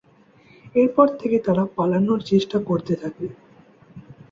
[0.75, 3.25] এরপর থেকে তারা পালানোর চেষ্টা করতে থাকে।